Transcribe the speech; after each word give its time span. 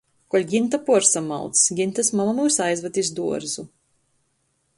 Kuoļ 0.35 0.45
Ginta 0.53 0.79
puorsamauc, 0.87 1.61
Gintys 1.81 2.11
mama 2.21 2.35
myus 2.41 2.59
aizvad 2.69 2.99
iz 3.03 3.13
duorzu. 3.21 3.69